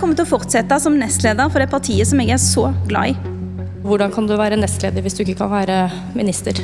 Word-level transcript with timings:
kommer 0.00 0.16
til 0.16 0.24
å 0.24 0.30
fortsette 0.32 0.78
som 0.80 0.96
nestleder 0.96 1.50
for 1.52 1.60
det 1.60 1.68
partiet 1.72 2.08
som 2.08 2.20
jeg 2.22 2.32
er 2.32 2.40
så 2.40 2.70
glad 2.88 3.12
i. 3.12 3.36
Hvordan 3.84 4.12
kan 4.14 4.26
du 4.28 4.32
være 4.38 4.56
nestleder 4.60 5.04
hvis 5.04 5.16
du 5.16 5.22
ikke 5.24 5.42
kan 5.42 5.52
være 5.52 5.76
minister? 6.16 6.56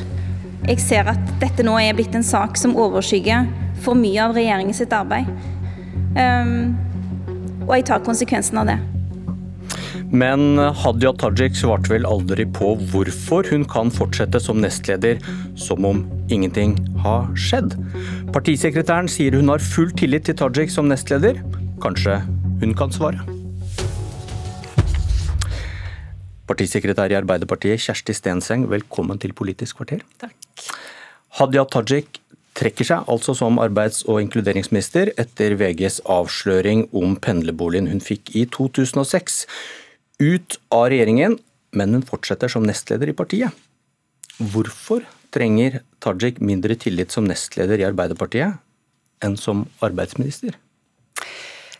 Jeg 0.66 0.80
ser 0.82 1.08
at 1.12 1.20
dette 1.42 1.64
nå 1.64 1.76
er 1.78 1.96
blitt 1.96 2.16
en 2.16 2.24
sak 2.26 2.56
som 2.58 2.76
overskygger 2.80 3.46
for 3.84 3.98
mye 3.98 4.24
av 4.24 4.34
regjeringen 4.36 4.76
sitt 4.76 4.92
arbeid. 4.96 5.28
Um, 6.16 6.76
og 7.66 7.76
jeg 7.76 7.86
tar 7.90 8.04
konsekvensen 8.06 8.62
av 8.62 8.70
det. 8.70 8.78
Men 10.16 10.56
Hadia 10.80 11.12
Tajik 11.18 11.56
svarte 11.58 11.90
vel 11.92 12.06
aldri 12.08 12.46
på 12.56 12.72
hvorfor 12.92 13.48
hun 13.50 13.66
kan 13.68 13.90
fortsette 13.92 14.40
som 14.40 14.62
nestleder 14.62 15.20
som 15.60 15.84
om 15.88 16.04
ingenting 16.32 16.76
har 17.04 17.28
skjedd. 17.36 17.74
Partisekretæren 18.32 19.10
sier 19.10 19.36
hun 19.36 19.50
har 19.52 19.62
full 19.62 19.92
tillit 19.98 20.28
til 20.30 20.38
Tajik 20.38 20.72
som 20.72 20.88
nestleder. 20.88 21.42
Kanskje 21.82 22.20
hun 22.60 22.74
kan 22.76 22.92
svare? 22.94 23.20
Partisekretær 26.46 27.10
i 27.10 27.18
Arbeiderpartiet 27.18 27.82
Kjersti 27.82 28.14
Stenseng, 28.14 28.68
velkommen 28.70 29.18
til 29.18 29.34
Politisk 29.34 29.80
kvarter. 29.80 30.04
Takk. 30.22 30.36
Hadia 31.40 31.64
Tajik 31.68 32.20
trekker 32.56 32.86
seg 32.86 33.10
altså 33.12 33.34
som 33.36 33.58
arbeids- 33.60 34.04
og 34.08 34.22
inkluderingsminister 34.22 35.10
etter 35.20 35.56
VGs 35.58 36.00
avsløring 36.08 36.86
om 36.96 37.16
pendlerboligen 37.20 37.90
hun 37.90 38.00
fikk 38.00 38.32
i 38.38 38.46
2006. 38.46 39.42
Ut 40.22 40.56
av 40.72 40.86
regjeringen, 40.92 41.36
men 41.76 41.98
hun 41.98 42.06
fortsetter 42.06 42.48
som 42.48 42.64
nestleder 42.64 43.10
i 43.10 43.16
partiet. 43.16 43.52
Hvorfor 44.38 45.04
trenger 45.34 45.82
Tajik 46.00 46.38
mindre 46.40 46.78
tillit 46.78 47.12
som 47.12 47.26
nestleder 47.28 47.82
i 47.82 47.88
Arbeiderpartiet 47.88 48.62
enn 49.24 49.36
som 49.40 49.66
arbeidsminister? 49.84 50.54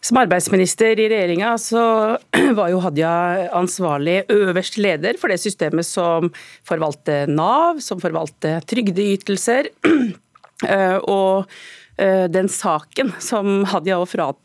Som 0.07 0.21
arbeidsminister 0.21 1.01
i 1.03 1.09
regjeringa 1.11 1.57
så 1.59 1.83
var 2.59 2.71
jo 2.71 2.83
Hadia 2.85 3.15
ansvarlig 3.59 4.21
øverst 4.31 4.79
leder 4.79 5.19
for 5.19 5.33
det 5.33 5.41
systemet 5.43 5.89
som 5.89 6.29
forvalter 6.69 7.27
Nav, 7.27 7.81
som 7.83 8.03
forvalter 8.03 8.62
trygdeytelser. 8.71 9.73
Eh, 10.65 10.97
og 11.05 11.51
den 11.97 12.49
saken 12.53 13.15
som 13.25 13.63
Hadia 13.71 13.97
og 13.97 14.11
Frat 14.11 14.37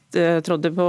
trodde 0.43 0.69
på 0.75 0.85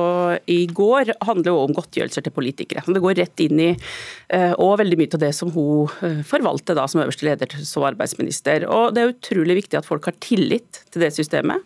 i 0.51 0.67
går, 0.67 1.13
handler 1.23 1.53
jo 1.53 1.61
om 1.63 1.75
godtgjørelser 1.75 2.25
til 2.27 2.35
politikere. 2.35 2.83
Det 2.87 3.03
går 3.03 3.17
rett 3.19 3.43
inn 3.45 3.61
i 3.63 3.69
eh, 3.73 4.55
og 4.57 4.81
veldig 4.81 4.99
mye 4.99 5.13
av 5.15 5.23
det 5.23 5.31
som 5.37 5.53
hun 5.55 6.23
forvalter 6.27 6.75
da 6.79 6.89
som 6.91 7.05
øverste 7.05 7.27
leder 7.27 7.55
som 7.67 7.87
arbeidsminister. 7.87 8.67
Og 8.67 8.95
Det 8.95 9.03
er 9.03 9.13
utrolig 9.13 9.61
viktig 9.61 9.79
at 9.79 9.87
folk 9.87 10.07
har 10.11 10.19
tillit 10.23 10.83
til 10.91 11.05
det 11.05 11.13
systemet. 11.15 11.63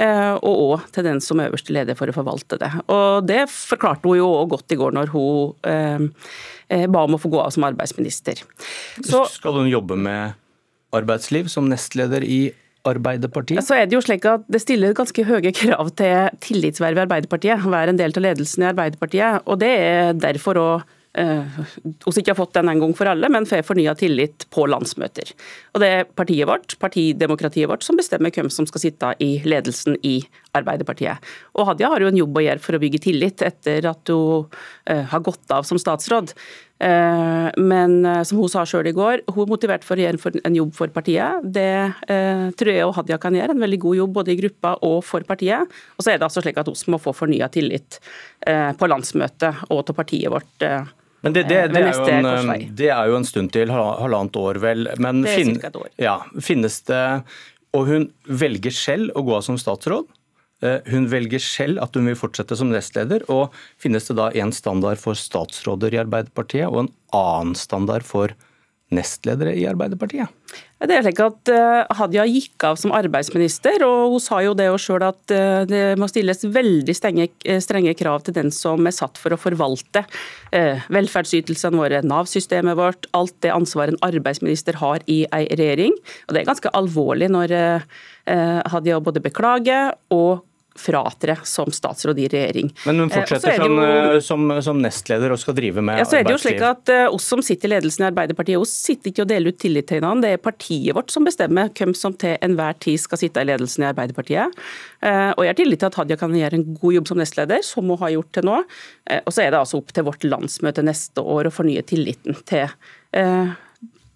Eh, 0.00 0.34
og 0.40 0.62
òg 0.66 0.86
til 0.94 1.04
den 1.04 1.20
som 1.20 1.42
øverste 1.42 1.74
leder 1.74 1.96
for 1.98 2.08
å 2.08 2.16
forvalte 2.16 2.56
det. 2.60 2.70
Og 2.92 3.26
Det 3.28 3.44
forklarte 3.52 4.08
hun 4.08 4.20
jo 4.22 4.30
godt 4.48 4.72
i 4.72 4.78
går 4.80 4.94
når 4.96 5.12
hun 5.12 5.52
eh, 5.68 6.06
eh, 6.72 6.86
ba 6.88 7.04
om 7.04 7.18
å 7.18 7.20
få 7.20 7.32
gå 7.32 7.42
av 7.42 7.52
som 7.52 7.66
arbeidsminister. 7.68 8.40
Så, 9.02 9.26
Skal 9.28 9.60
hun 9.60 9.70
jobbe 9.70 9.98
med 10.00 10.38
arbeidsliv 10.92 11.48
som 11.52 11.68
nestleder 11.68 12.24
i 12.24 12.52
Arbeiderpartiet? 12.88 13.62
Så 13.64 13.76
er 13.76 13.86
Det 13.86 13.96
jo 13.98 14.02
slik 14.04 14.24
at 14.26 14.46
det 14.50 14.62
stiller 14.62 14.96
ganske 14.96 15.24
høye 15.24 15.52
krav 15.54 15.92
til 15.98 16.32
tillitsverv 16.42 16.98
i 16.98 17.04
Arbeiderpartiet. 17.04 17.62
Være 17.62 17.94
en 17.94 18.00
del 18.00 18.14
av 18.16 18.26
ledelsen 18.26 18.64
i 18.64 18.70
Arbeiderpartiet. 18.72 19.42
og 19.46 19.58
Det 19.58 19.70
er 19.70 20.12
derfor 20.18 20.60
også 20.62 20.98
Uh, 21.12 21.44
ikke 22.08 22.30
har 22.30 22.38
fått 22.38 22.54
den 22.56 22.70
en 22.72 22.78
gang 22.80 22.92
for 22.96 23.04
alle, 23.10 23.28
men 23.28 23.44
får 23.44 23.66
fornya 23.68 23.92
tillit 24.00 24.46
på 24.48 24.64
landsmøter. 24.64 25.34
Og 25.74 25.82
Det 25.82 25.88
er 25.92 26.06
partiet 26.08 26.48
vårt, 26.48 26.78
partidemokratiet 26.80 27.68
vårt 27.68 27.84
som 27.84 27.98
bestemmer 28.00 28.32
hvem 28.32 28.48
som 28.48 28.64
skal 28.64 28.80
sitte 28.80 29.10
i 29.20 29.42
ledelsen 29.44 29.98
i 30.00 30.22
Arbeiderpartiet. 30.56 31.20
Og 31.52 31.68
Hadia 31.68 31.90
har 31.92 32.00
jo 32.00 32.08
en 32.08 32.16
jobb 32.16 32.40
å 32.40 32.44
gjøre 32.46 32.64
for 32.64 32.76
å 32.76 32.80
bygge 32.80 33.02
tillit 33.04 33.44
etter 33.44 33.90
at 33.92 34.08
hun 34.08 34.48
uh, 34.88 35.04
har 35.12 35.20
gått 35.20 35.52
av 35.52 35.68
som 35.68 35.76
statsråd. 35.76 36.32
Uh, 36.82 37.50
men 37.62 38.00
som 38.26 38.40
hun 38.40 38.50
sa 38.50 38.64
sjøl 38.66 38.88
i 38.90 38.94
går, 38.96 39.24
hun 39.30 39.44
er 39.44 39.50
motivert 39.52 39.84
for 39.86 39.98
å 39.98 40.06
gjøre 40.06 40.32
en 40.42 40.56
jobb 40.56 40.72
for 40.76 40.94
partiet. 40.94 41.44
Det 41.44 41.68
tror 42.58 42.72
jeg 42.72 42.86
og 42.86 42.96
Hadia 42.96 43.18
kan 43.22 43.36
gjøre, 43.36 43.54
en 43.54 43.62
veldig 43.62 43.80
god 43.84 43.98
jobb 44.00 44.16
både 44.16 44.32
i 44.34 44.38
gruppa 44.40 44.74
og 44.88 44.98
for 45.06 45.26
partiet. 45.28 45.70
Og 45.96 46.02
så 46.04 46.14
er 46.14 46.18
det 46.18 46.26
altså 46.26 46.42
slik 46.42 46.58
at 46.58 46.70
hun 46.70 46.96
må 46.96 47.02
få 47.02 47.14
fornya 47.16 47.50
tillit 47.52 48.00
på 48.42 48.90
landsmøtet 48.90 49.68
og 49.70 49.84
til 49.86 49.98
partiet 49.98 50.34
vårt 50.34 50.66
men 51.22 51.32
det, 51.32 51.42
det, 51.42 51.58
eh, 51.60 51.68
det, 51.70 51.80
er 51.80 52.10
en, 52.10 52.26
eh, 52.26 52.68
det, 52.70 52.88
er 52.90 53.10
jo 53.10 53.18
en, 53.20 53.26
stund 53.26 53.52
til, 53.54 53.70
halvannet 53.70 54.38
år 54.38 54.58
vel. 54.62 54.88
Men 55.02 55.22
det 55.22 55.30
er 55.30 55.38
fin, 55.38 55.54
et 55.54 55.78
år. 55.78 55.90
Ja, 56.02 56.16
finnes 56.42 56.80
det 56.88 57.02
Og 57.78 57.86
hun 57.88 58.08
velger 58.26 58.74
selv 58.74 59.14
å 59.16 59.22
gå 59.24 59.36
av 59.38 59.46
som 59.46 59.58
statsråd. 59.60 60.10
Eh, 60.62 60.78
hun 60.92 61.08
velger 61.10 61.42
selv 61.42 61.82
at 61.82 61.98
hun 61.98 62.06
vil 62.10 62.18
fortsette 62.18 62.56
som 62.58 62.70
nestleder. 62.70 63.26
og 63.32 63.54
Finnes 63.82 64.06
det 64.08 64.18
da 64.18 64.30
en 64.38 64.54
standard 64.54 65.02
for 65.02 65.18
statsråder 65.18 65.94
i 65.94 66.02
Arbeiderpartiet 66.04 66.70
og 66.70 66.84
en 66.84 66.94
annen 67.16 67.58
standard 67.58 68.06
for 68.06 68.34
nestledere 68.92 69.54
i 69.56 69.64
Arbeiderpartiet? 69.64 70.28
Det 70.82 70.92
er 70.92 71.04
slik 71.06 71.20
at 71.24 71.48
eh, 71.48 71.94
Hadia 71.96 72.26
gikk 72.28 72.66
av 72.68 72.76
som 72.76 72.92
arbeidsminister, 72.94 73.82
og 73.86 74.12
hun 74.12 74.22
sa 74.22 74.42
jo 74.44 74.52
det 74.58 74.66
sjøl 74.82 75.06
at 75.06 75.32
eh, 75.32 75.62
det 75.66 75.80
må 75.98 76.06
stilles 76.10 76.44
veldig 76.44 76.94
strenge, 76.94 77.28
strenge, 77.64 77.94
krav 77.98 78.26
til 78.26 78.36
den 78.36 78.52
som 78.54 78.86
er 78.86 78.94
satt 78.94 79.18
for 79.18 79.34
å 79.34 79.40
forvalte 79.40 80.04
velferdsytelsene 80.52 81.80
våre, 81.80 82.02
Nav-systemet 82.04 82.76
vårt, 82.76 83.08
alt 83.16 83.34
det 83.40 83.54
ansvaret 83.54 83.94
en 83.94 84.04
arbeidsminister 84.04 84.76
har 84.82 85.00
i 85.08 85.22
ei 85.32 85.46
regjering. 85.48 85.96
Og 86.28 86.34
Det 86.34 86.42
er 86.42 86.50
ganske 86.50 86.74
alvorlig 86.76 87.30
når 87.32 87.56
Hadia 88.68 89.00
både 89.00 89.22
beklager 89.24 89.94
og 90.12 90.44
fratre 90.78 91.36
som 91.48 91.70
statsråd 91.72 92.18
i 92.18 92.28
regjering. 92.28 92.70
Men 92.86 93.02
hun 93.02 93.10
eh, 93.10 93.14
fortsetter 93.14 93.58
jo, 93.58 93.66
som, 93.66 93.80
eh, 93.84 94.18
som, 94.24 94.52
som, 94.64 94.82
nestleder 94.82 95.34
og 95.34 95.40
skal 95.40 95.56
drive 95.56 95.84
med 95.84 96.00
ja, 96.00 96.06
så 96.08 96.18
er 96.18 96.26
det 96.26 96.34
jo 96.34 96.40
slik 96.42 96.62
at 96.66 96.92
uh, 96.92 97.04
oss 97.12 97.26
som 97.28 97.42
sitter 97.44 97.70
i 97.70 97.74
ledelsen 97.74 98.06
i 98.06 98.08
Arbeiderpartiet, 98.10 98.60
oss 98.60 98.72
sitter 98.72 99.12
ikke 99.12 99.26
og 99.26 99.32
deler 99.32 99.52
ut 99.52 99.60
tillit 99.62 99.88
til 99.90 100.00
hverandre. 100.00 100.32
Det 100.32 100.38
er 100.38 100.44
partiet 100.44 100.96
vårt 100.96 101.12
som 101.14 101.26
bestemmer 101.26 101.72
hvem 101.76 101.94
som 101.98 102.16
til 102.18 102.36
enhver 102.44 102.78
tid 102.82 103.00
skal 103.02 103.20
sitte 103.20 103.42
i 103.42 103.50
ledelsen 103.50 103.86
i 103.86 103.90
Arbeiderpartiet. 103.90 104.62
Uh, 105.02 105.32
og 105.36 105.44
Jeg 105.44 105.52
har 105.52 105.60
tillit 105.60 105.82
til 105.82 105.90
at 105.90 106.00
Hadia 106.00 106.20
kan 106.20 106.36
gjøre 106.36 106.60
en 106.60 106.68
god 106.76 106.98
jobb 106.98 107.10
som 107.10 107.20
nestleder, 107.22 107.66
som 107.66 107.90
hun 107.90 108.00
har 108.02 108.14
gjort 108.16 108.32
til 108.38 108.48
nå. 108.48 108.62
Uh, 109.10 109.20
og 109.20 109.34
Så 109.34 109.44
er 109.44 109.52
det 109.52 109.60
altså 109.60 109.82
opp 109.82 109.92
til 109.92 110.08
vårt 110.08 110.26
landsmøte 110.26 110.86
neste 110.86 111.24
år 111.24 111.50
å 111.50 111.54
fornye 111.54 111.84
tilliten 111.86 112.38
til 112.48 112.70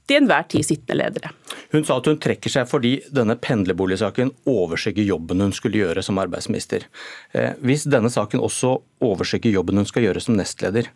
til 0.06 0.22
enhver 0.22 0.46
tid 0.50 0.66
sittende 0.66 0.98
ledere. 1.00 1.32
Hun 1.74 1.84
sa 1.86 1.98
at 1.98 2.08
hun 2.10 2.18
trekker 2.22 2.52
seg 2.52 2.68
fordi 2.70 2.96
denne 3.14 3.36
pendlerboligsaken 3.42 4.32
overskygger 4.48 5.06
jobben 5.06 5.44
hun 5.44 5.54
skulle 5.56 5.82
gjøre 5.82 6.04
som 6.06 6.20
arbeidsminister. 6.22 6.86
Eh, 7.34 7.54
hvis 7.66 7.86
denne 7.90 8.12
saken 8.12 8.42
også 8.44 8.76
overskygger 9.04 9.58
jobben 9.58 9.82
hun 9.82 9.88
skal 9.88 10.06
gjøre 10.06 10.22
som 10.22 10.38
nestleder, 10.38 10.90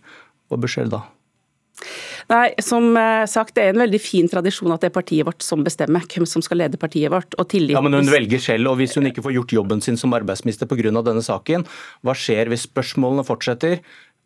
hva 0.51 0.59
bør 0.61 0.71
skje 0.71 0.91
da? 0.93 1.05
Nei, 2.31 2.51
som 2.63 2.93
eh, 2.99 3.25
sagt, 3.31 3.55
Det 3.57 3.65
er 3.65 3.73
en 3.73 3.83
veldig 3.83 4.01
fin 4.03 4.29
tradisjon 4.31 4.71
at 4.75 4.85
det 4.85 4.91
er 4.91 4.95
partiet 4.95 5.27
vårt 5.27 5.43
som 5.43 5.65
bestemmer 5.67 6.05
hvem 6.07 6.27
som 6.29 6.45
skal 6.45 6.63
lede 6.63 6.79
partiet 6.79 7.11
vårt. 7.11 7.35
og 7.39 7.49
tillit. 7.49 7.75
Ja, 7.75 7.81
Men 7.81 7.97
hun 7.99 8.13
velger 8.13 8.39
selv, 8.39 8.71
og 8.71 8.79
hvis 8.79 8.95
hun 8.95 9.09
ikke 9.11 9.25
får 9.25 9.35
gjort 9.39 9.57
jobben 9.59 9.81
sin 9.81 9.97
som 9.97 10.15
arbeidsminister 10.15 10.67
pga. 10.67 11.03
denne 11.03 11.23
saken, 11.23 11.67
hva 12.03 12.15
skjer 12.15 12.49
hvis 12.49 12.69
spørsmålene 12.69 13.27
fortsetter, 13.27 13.81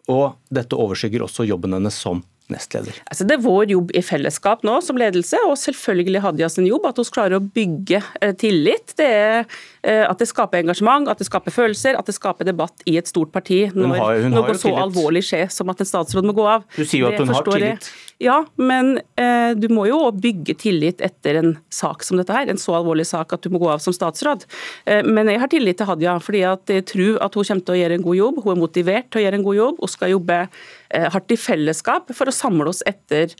og 0.08 0.36
dette 0.52 0.76
overskygger 0.76 1.22
også 1.24 1.46
jobben 1.48 1.72
hennes 1.72 1.94
som 1.94 2.22
nestleder? 2.52 2.96
Altså, 3.08 3.26
det 3.28 3.36
er 3.38 3.44
vår 3.44 3.72
jobb 3.72 3.92
i 3.96 4.02
fellesskap 4.04 4.64
nå 4.66 4.76
som 4.84 4.98
ledelse, 5.00 5.38
og 5.48 5.56
selvfølgelig 5.60 6.22
Hadia 6.24 6.50
sin 6.52 6.68
jobb 6.68 6.88
at 6.90 7.00
vi 7.00 7.06
klarer 7.14 7.38
å 7.38 7.44
bygge 7.44 8.00
eh, 8.20 8.34
tillit. 8.40 8.94
Det 8.98 9.08
er 9.08 9.38
eh, 9.40 10.04
At 10.04 10.20
det 10.20 10.28
skaper 10.30 10.60
engasjement, 10.60 11.08
at 11.08 11.20
det 11.20 11.28
skaper 11.28 11.54
følelser, 11.54 11.98
at 11.98 12.08
det 12.10 12.16
skaper 12.16 12.48
debatt 12.48 12.84
i 12.90 12.98
et 13.00 13.08
stort 13.10 13.32
parti 13.34 13.64
når 13.74 13.96
har, 14.00 14.24
noe 14.32 14.56
så 14.60 14.74
alvorlig 14.84 15.24
skjer 15.26 15.48
som 15.52 15.72
at 15.72 15.80
en 15.80 15.88
statsråd 15.88 16.28
må 16.28 16.36
gå 16.36 16.48
av. 16.56 16.66
Du 16.76 16.84
sier 16.84 17.04
jo 17.04 17.12
at 17.12 17.20
hun 17.20 17.32
har 17.32 17.48
tillit. 17.48 17.88
Jeg. 17.88 18.13
Ja, 18.24 18.38
men 18.56 18.94
eh, 19.20 19.52
du 19.52 19.66
må 19.68 19.84
jo 19.84 19.98
bygge 20.16 20.54
tillit 20.56 21.02
etter 21.04 21.36
en 21.42 21.50
sak 21.72 22.04
som 22.06 22.16
dette 22.16 22.32
her. 22.32 22.48
En 22.48 22.60
så 22.60 22.72
alvorlig 22.78 23.04
sak 23.10 23.34
at 23.36 23.44
du 23.44 23.50
må 23.52 23.60
gå 23.60 23.68
av 23.68 23.82
som 23.84 23.92
statsråd. 23.92 24.46
Eh, 24.88 25.02
men 25.04 25.28
jeg 25.28 25.42
har 25.42 25.50
tillit 25.52 25.76
til 25.80 25.90
Hadia, 25.90 26.14
fordi 26.24 26.40
jeg 26.40 26.86
tror 26.88 27.20
at 27.26 27.36
hun 27.36 27.44
kommer 27.50 27.66
til 27.66 27.74
å 27.74 27.80
gjøre 27.82 27.98
en 27.98 28.06
god 28.06 28.18
jobb. 28.20 28.40
Hun 28.46 28.54
er 28.54 28.62
motivert 28.62 29.10
til 29.10 29.20
å 29.20 29.24
gjøre 29.26 29.40
en 29.40 29.44
god 29.44 29.58
jobb. 29.58 29.82
Hun 29.84 29.92
skal 29.92 30.14
jobbe 30.14 30.38
eh, 30.40 31.08
hardt 31.12 31.36
i 31.36 31.40
fellesskap 31.40 32.14
for 32.16 32.32
å 32.32 32.34
samle 32.34 32.72
oss 32.72 32.80
etter 32.88 33.34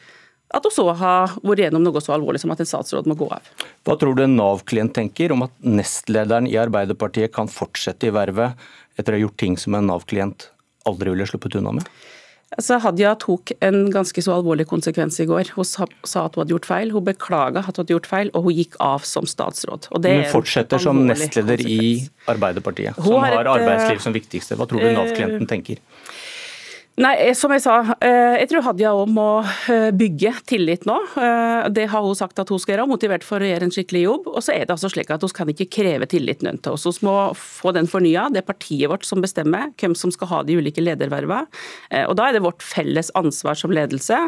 at 0.55 0.69
hun 0.69 0.75
så 0.75 0.85
har 1.01 1.33
vært 1.41 1.65
gjennom 1.65 1.87
noe 1.87 2.03
så 2.05 2.13
alvorlig 2.19 2.43
som 2.43 2.53
at 2.53 2.61
en 2.61 2.69
statsråd 2.69 3.09
må 3.09 3.17
gå 3.19 3.31
av. 3.33 3.47
Hva 3.89 3.97
tror 3.99 4.19
du 4.19 4.27
en 4.27 4.37
Nav-klient 4.37 4.93
tenker 4.95 5.33
om 5.33 5.47
at 5.49 5.55
nestlederen 5.65 6.45
i 6.51 6.59
Arbeiderpartiet 6.61 7.33
kan 7.35 7.49
fortsette 7.51 8.11
i 8.11 8.15
vervet 8.15 8.61
etter 9.01 9.15
å 9.15 9.17
ha 9.17 9.25
gjort 9.25 9.41
ting 9.41 9.57
som 9.59 9.81
en 9.81 9.89
Nav-klient 9.89 10.51
aldri 10.85 11.15
ville 11.15 11.27
sluppet 11.31 11.57
unna 11.63 11.73
med? 11.81 11.89
Altså, 12.55 12.79
Hadia 12.85 13.15
tok 13.19 13.53
en 13.65 13.89
ganske 13.95 14.23
så 14.23 14.37
alvorlig 14.37 14.67
konsekvens 14.71 15.19
i 15.23 15.27
går. 15.31 15.51
Hun 15.57 15.67
sa, 15.67 15.87
at 15.87 16.37
hun 16.37 16.45
hadde 16.45 16.55
gjort 16.55 16.69
feil, 16.69 16.93
hun 16.95 17.07
beklaga 17.07 17.65
at 17.65 17.73
hun 17.73 17.83
hadde 17.83 17.97
gjort 17.97 18.11
feil, 18.11 18.31
og 18.35 18.47
hun 18.49 18.59
gikk 18.59 18.79
av 18.85 19.07
som 19.09 19.27
statsråd. 19.29 19.89
Og 19.95 20.07
hun 20.07 20.27
fortsetter 20.31 20.83
som 20.83 21.03
nestleder 21.09 21.65
i 21.67 21.81
Arbeiderpartiet, 22.31 23.01
som 23.01 23.19
har, 23.21 23.41
har 23.41 23.51
arbeidsliv 23.57 24.05
som 24.05 24.15
viktigste. 24.15 24.59
Hva 24.59 24.69
tror 24.71 24.85
du 24.85 24.93
Nav-klienten 24.95 25.51
tenker? 25.51 25.83
Nei, 26.95 27.33
som 27.35 27.51
jeg 27.51 27.65
sa, 27.65 27.81
eh, 28.07 28.37
jeg 28.39 28.53
tror 28.53 28.63
Hadia 28.69 28.93
òg 28.95 29.09
må 29.11 29.27
eh, 29.73 29.89
bygge 29.91 30.31
tillit 30.47 30.85
nå. 30.87 30.95
Eh, 31.19 31.67
det 31.75 31.89
har 31.91 32.05
hun 32.07 32.15
sagt 32.15 32.39
at 32.39 32.53
hun 32.53 32.61
skal 32.63 32.77
gjøre, 32.77 32.87
motivert 32.87 33.27
for 33.27 33.43
å 33.43 33.49
gjøre 33.49 33.67
en 33.67 33.75
skikkelig 33.75 34.05
jobb. 34.05 34.29
Og 34.31 34.45
så 34.47 34.55
er 34.55 34.63
det 34.63 34.77
altså 34.77 34.93
slik 34.93 35.11
at 35.11 35.25
Hun 35.25 35.33
kan 35.35 35.51
ikke 35.51 35.67
kreve 35.75 36.07
tilliten 36.07 36.61
til 36.63 36.77
oss. 36.77 36.87
Vi 36.87 37.09
må 37.09 37.17
få 37.35 37.73
den 37.75 37.91
fornya. 37.91 38.29
Det 38.31 38.45
er 38.45 38.47
partiet 38.47 38.93
vårt 38.93 39.03
som 39.09 39.25
bestemmer 39.25 39.73
hvem 39.81 39.97
som 39.99 40.13
skal 40.15 40.31
ha 40.31 40.43
de 40.47 40.55
ulike 40.55 40.85
ledervervene. 40.85 41.49
Og 42.07 42.15
Da 42.15 42.29
er 42.29 42.37
det 42.37 42.45
vårt 42.45 42.63
felles 42.63 43.11
ansvar 43.19 43.59
som 43.59 43.73
ledelse, 43.75 44.21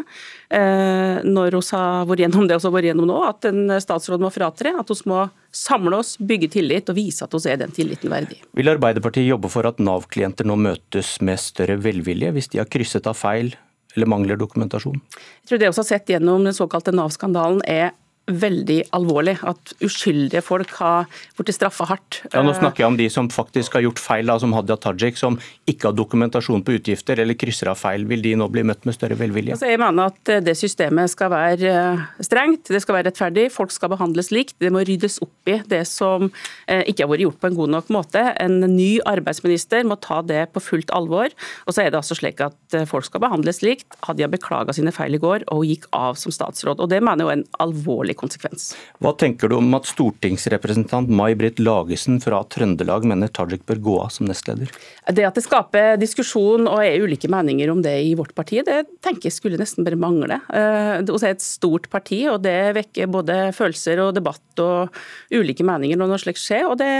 når 0.51 1.55
vi 1.55 1.61
har 1.71 2.07
vært 2.09 2.23
gjennom 2.25 2.47
det 2.49 2.57
vi 2.57 2.67
har 2.67 2.75
vært 2.75 2.89
gjennom 2.89 3.07
nå, 3.07 3.19
at 3.29 3.47
en 3.47 3.77
statsråd 3.79 4.19
må 4.19 4.33
fratre. 4.33 4.73
At 4.75 4.91
hun 4.91 5.07
må 5.07 5.21
samle 5.55 5.99
oss, 6.01 6.15
bygge 6.17 6.49
tillit 6.57 6.89
og 6.91 6.97
vise 6.97 7.25
at 7.25 7.33
vi 7.33 7.51
er 7.51 7.61
den 7.61 7.73
tilliten 7.75 8.11
verdig. 8.11 8.39
Vil 8.57 8.71
Arbeiderpartiet 8.71 9.27
jobbe 9.27 9.51
for 9.51 9.67
at 9.69 9.79
Nav-klienter 9.83 10.47
nå 10.47 10.57
møtes 10.59 11.17
med 11.21 11.41
større 11.41 11.77
velvilje 11.81 12.33
hvis 12.35 12.51
de 12.53 12.61
har 12.61 12.69
krysset 12.71 13.07
av 13.09 13.17
feil 13.17 13.53
eller 13.95 14.09
mangler 14.09 14.37
dokumentasjon? 14.39 14.99
Jeg 15.41 15.49
tror 15.49 15.61
Det 15.61 15.71
vi 15.71 15.79
har 15.79 15.87
sett 15.87 16.11
gjennom 16.11 16.45
den 16.45 16.55
såkalte 16.55 16.93
Nav-skandalen 16.93 17.63
er 17.65 17.95
veldig 18.27 18.79
alvorlig. 18.95 19.37
At 19.47 19.73
uskyldige 19.83 20.43
folk 20.45 20.71
har 20.81 21.07
blitt 21.37 21.55
straffa 21.55 21.87
hardt. 21.89 22.21
Ja, 22.33 22.43
Nå 22.45 22.53
snakker 22.57 22.83
jeg 22.83 22.91
om 22.91 22.97
de 22.99 23.07
som 23.11 23.29
faktisk 23.31 23.77
har 23.77 23.85
gjort 23.85 24.01
feil, 24.03 24.27
da, 24.27 24.37
som 24.41 24.53
Hadia 24.55 24.77
Tajik, 24.81 25.17
som 25.19 25.39
ikke 25.69 25.89
har 25.89 25.97
dokumentasjon 25.97 26.63
på 26.67 26.75
utgifter 26.77 27.21
eller 27.23 27.37
krysser 27.39 27.71
av 27.71 27.79
feil. 27.79 28.05
Vil 28.09 28.23
de 28.25 28.35
nå 28.39 28.49
bli 28.51 28.65
møtt 28.67 28.87
med 28.87 28.97
større 28.97 29.17
velvilje? 29.19 29.55
Altså, 29.55 29.69
jeg 29.71 29.81
mener 29.81 30.11
at 30.11 30.33
eh, 30.33 30.43
det 30.43 30.57
systemet 30.59 31.13
skal 31.13 31.31
være 31.33 31.71
eh, 31.71 32.05
strengt, 32.27 32.71
det 32.73 32.83
skal 32.83 32.99
være 32.99 33.09
rettferdig, 33.09 33.47
folk 33.53 33.73
skal 33.75 33.93
behandles 33.95 34.31
likt. 34.35 34.57
Det 34.61 34.71
må 34.73 34.83
ryddes 34.87 35.19
opp 35.23 35.51
i 35.51 35.59
det 35.67 35.83
som 35.89 36.27
eh, 36.67 36.83
ikke 36.83 37.05
har 37.05 37.13
vært 37.13 37.25
gjort 37.27 37.41
på 37.43 37.51
en 37.51 37.59
god 37.61 37.75
nok 37.77 37.93
måte. 37.95 38.25
En 38.43 38.59
ny 38.75 38.97
arbeidsminister 39.07 39.87
må 39.87 39.99
ta 40.03 40.19
det 40.25 40.49
på 40.53 40.63
fullt 40.63 40.91
alvor. 40.95 41.31
Og 41.65 41.75
så 41.75 41.85
er 41.85 41.93
det 41.93 42.01
altså 42.01 42.17
slik 42.17 42.43
at 42.43 42.79
folk 42.89 43.07
skal 43.07 43.23
behandles 43.23 43.63
likt. 43.63 43.87
Hadia 44.03 44.27
beklaga 44.31 44.75
sine 44.75 44.91
feil 44.95 45.15
i 45.15 45.21
går 45.21 45.47
og 45.53 45.63
gikk 45.67 45.87
av 45.95 46.19
som 46.19 46.33
statsråd. 46.33 46.81
Og 46.83 46.91
det 46.91 46.99
mener 47.03 47.23
jeg 47.23 47.31
er 47.31 47.39
en 47.39 47.47
alvorlig 47.63 48.16
konsekvens. 48.19 48.71
Hva 49.03 49.13
tenker 49.17 49.51
du 49.51 49.57
om 49.59 49.77
at 49.77 49.87
stortingsrepresentant 49.89 51.11
May-Britt 51.13 51.61
Lagesen 51.61 52.19
fra 52.23 52.41
Trøndelag 52.51 53.07
mener 53.07 53.31
Tajik 53.31 53.65
bør 53.69 53.81
gå 53.87 53.97
av 54.03 54.11
som 54.15 54.29
nestleder? 54.29 54.71
Det 55.07 55.25
at 55.27 55.37
det 55.37 55.45
skaper 55.45 55.95
diskusjon 56.01 56.67
og 56.69 56.81
er 56.83 57.03
ulike 57.03 57.29
meninger 57.31 57.71
om 57.71 57.81
det 57.85 57.95
i 58.05 58.13
vårt 58.17 58.33
parti, 58.37 58.61
det 58.65 58.83
tenker 59.05 59.29
jeg 59.29 59.37
skulle 59.37 59.61
nesten 59.61 59.87
bare 59.87 59.99
mangle. 59.99 60.41
Vi 60.47 61.05
det 61.07 61.17
er 61.17 61.35
et 61.35 61.43
stort 61.43 61.89
parti, 61.93 62.23
og 62.31 62.41
det 62.45 62.75
vekker 62.77 63.09
både 63.11 63.39
følelser 63.55 64.01
og 64.03 64.13
debatt 64.17 64.63
og 64.63 64.93
ulike 65.33 65.65
meninger 65.67 65.99
når 65.99 66.11
noe 66.11 66.21
slikt 66.21 66.41
skjer. 66.41 66.67
og 66.67 66.77
det 66.81 66.91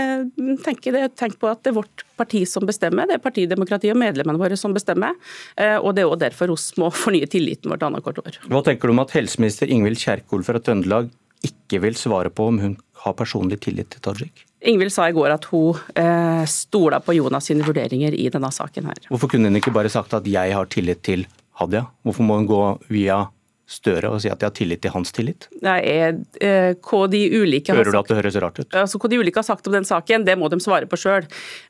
tenker 0.64 0.94
jeg, 0.94 1.14
Tenk 1.18 1.38
på 1.40 1.48
at 1.50 1.64
det 1.64 1.72
er 1.72 1.80
vårt 1.80 2.04
parti 2.18 2.42
som 2.48 2.66
bestemmer, 2.68 3.08
det 3.08 3.18
er 3.18 3.22
partidemokratiet 3.24 3.94
og 3.94 4.00
medlemmene 4.02 4.40
våre 4.40 4.58
som 4.58 4.74
bestemmer. 4.76 5.16
Eh, 5.56 5.76
og 5.78 5.94
Det 5.94 6.04
er 6.04 6.10
også 6.10 6.24
derfor 6.26 6.52
oss 6.56 6.66
må 6.80 6.90
fornye 7.04 7.30
tilliten 7.30 7.70
vårt 7.72 7.86
annethvert 7.86 8.20
år. 8.24 8.42
Hva 8.50 8.64
tenker 8.66 8.90
du 8.90 8.96
om 8.96 9.04
at 9.04 9.14
helseminister 9.16 9.70
Ingvild 9.70 10.02
Kjerkol 10.02 10.44
fra 10.46 10.60
Trøndelag 10.60 11.10
ikke 11.46 11.80
vil 11.84 11.94
svare 11.94 12.32
på 12.34 12.48
om 12.50 12.58
hun 12.58 12.76
har 13.04 13.14
personlig 13.14 13.60
tillit 13.62 13.92
til 13.94 14.02
Tajik? 14.02 14.44
Ingvild 14.66 14.90
sa 14.90 15.06
i 15.06 15.14
går 15.14 15.30
at 15.36 15.44
hun 15.52 15.78
eh, 15.94 16.44
stoler 16.50 17.02
på 17.04 17.14
Jonas 17.14 17.46
sine 17.46 17.66
vurderinger 17.66 18.14
i 18.14 18.26
denne 18.34 18.50
saken. 18.50 18.90
her. 18.90 19.04
Hvorfor 19.08 19.30
kunne 19.30 19.52
hun 19.52 19.60
ikke 19.60 19.74
bare 19.74 19.88
sagt 19.88 20.14
at 20.14 20.26
'jeg 20.26 20.52
har 20.52 20.66
tillit 20.66 21.02
til 21.02 21.26
Hadia'? 21.60 21.86
Hvorfor 22.02 22.22
må 22.26 22.36
hun 22.38 22.46
gå 22.46 22.62
via 22.90 23.28
Støre 23.68 24.08
og 24.08 24.22
si 24.24 24.30
at 24.32 24.40
de 24.40 24.46
har 24.48 24.54
tillit 24.56 24.80
til 24.80 24.94
hans 24.94 25.10
tillit? 25.12 25.44
Nei, 25.60 25.76
eh, 25.84 26.70
hva 26.88 27.00
de 27.12 27.20
ulike 27.36 27.74
Hører 27.76 27.92
du 27.92 27.98
at 28.00 28.08
det 28.08 28.16
høres 28.16 28.38
rart 28.40 28.60
ut? 28.62 28.68
Altså, 28.72 28.96
hva 28.96 29.10
de 29.12 29.18
ulike 29.20 29.42
har 29.42 29.44
sagt 29.44 29.68
om 29.68 29.76
den 29.76 29.84
saken, 29.84 30.24
det 30.24 30.38
må 30.40 30.48
de 30.48 30.56
svare 30.64 30.88
på 30.88 30.96
sjøl. 30.96 31.26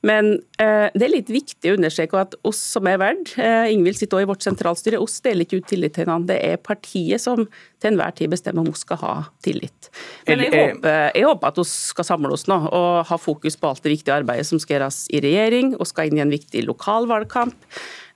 Men 0.07 0.37
eh, 0.63 0.87
det 0.95 1.09
er 1.09 1.15
litt 1.17 1.33
viktig 1.35 1.73
å 1.73 1.75
understreke 1.75 2.21
at 2.23 2.39
oss 2.47 2.61
som 2.77 2.87
er 2.87 3.01
verd, 3.03 3.35
eh, 3.43 3.73
Ingvild 3.75 3.99
sitter 3.99 4.21
også 4.21 4.29
i 4.29 4.31
vårt 4.31 4.47
sentralstyre, 4.47 5.03
oss 5.03 5.19
deler 5.27 5.43
ikke 5.43 5.59
ut 5.59 5.69
tillit 5.75 5.99
til 5.99 6.07
hverandre. 6.07 6.37
Det 6.37 6.39
er 6.53 6.63
partiet 6.63 7.25
som 7.25 7.49
til 7.83 7.93
enhver 7.93 8.15
tid 8.15 8.31
bestemmer 8.31 8.63
om 8.63 8.71
vi 8.71 8.79
skal 8.79 9.03
ha 9.03 9.13
tillit. 9.43 9.91
Men 10.29 10.47
jeg 10.47 10.55
eh, 10.55 10.73
håper, 10.73 10.99
jeg 11.19 11.29
håper 11.33 11.51
at 11.51 11.63
vi 11.65 11.69
skal 11.73 12.13
samle 12.15 12.35
oss 12.39 12.47
nå 12.51 12.63
og 12.69 12.91
ha 13.11 13.19
fokus 13.19 13.59
på 13.59 13.71
alt 13.71 13.83
det 13.83 13.99
viktige 13.99 14.23
arbeidet 14.23 14.47
som 14.47 14.63
skal 14.63 14.79
gjøres 14.79 15.05
i 15.11 15.23
regjering, 15.25 15.75
og 15.79 15.91
skal 15.91 16.11
inn 16.11 16.23
i 16.23 16.29
en 16.29 16.35
viktig 16.35 16.63
lokalvalgkamp. 16.71 17.59